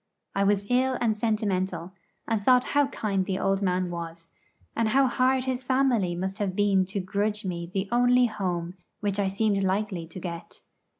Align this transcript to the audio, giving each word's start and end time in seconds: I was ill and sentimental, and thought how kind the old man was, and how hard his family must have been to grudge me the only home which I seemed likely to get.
I 0.33 0.43
was 0.43 0.65
ill 0.71 0.97
and 0.99 1.15
sentimental, 1.15 1.91
and 2.27 2.43
thought 2.43 2.63
how 2.73 2.87
kind 2.87 3.23
the 3.23 3.37
old 3.37 3.61
man 3.61 3.91
was, 3.91 4.31
and 4.75 4.87
how 4.87 5.05
hard 5.05 5.43
his 5.43 5.61
family 5.61 6.15
must 6.15 6.39
have 6.39 6.55
been 6.55 6.85
to 6.85 6.99
grudge 6.99 7.45
me 7.45 7.69
the 7.71 7.87
only 7.91 8.25
home 8.25 8.73
which 9.01 9.19
I 9.19 9.27
seemed 9.27 9.61
likely 9.61 10.07
to 10.07 10.19
get. 10.19 10.61